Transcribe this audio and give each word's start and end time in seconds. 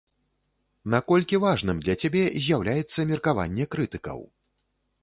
Наколькі 0.93 1.39
важным 1.45 1.83
для 1.85 1.95
цябе 2.05 2.23
з'яўляецца 2.47 2.99
меркаванне 3.13 3.71
крытыкаў? 3.77 4.19